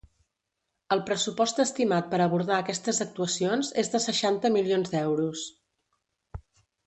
El 0.93 1.01
pressupost 1.09 1.59
estimat 1.63 2.07
per 2.13 2.19
abordar 2.23 2.55
aquestes 2.55 3.01
actuacions 3.05 3.69
és 3.83 3.93
de 3.97 4.01
seixanta 4.07 4.53
milions 4.57 4.95
d’euros. 4.95 5.45